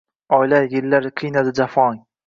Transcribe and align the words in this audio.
Oylar, 0.37 0.65
yillar 0.73 1.07
qiynadi 1.23 1.57
jafong 1.63 2.07